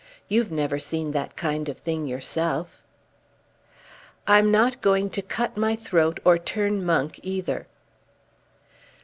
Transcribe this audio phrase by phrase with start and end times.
[0.29, 2.81] You've never seen that kind of thing yourself?"
[4.25, 7.67] "I'm not going to cut my throat or turn monk either."